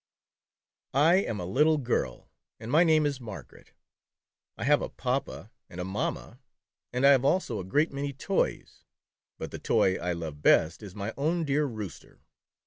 [0.95, 3.73] I AM a little girl and my name is Margaret.
[4.57, 6.39] I have a papa and a mamma,
[6.91, 8.83] and I have also a great many toys,
[9.37, 12.19] but the toy I love best is my own dear Rooster.